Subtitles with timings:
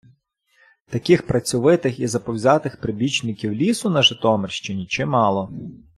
[0.87, 5.49] Таких працьовитих і заповзятих прибічників лісу на Житомирщині чимало.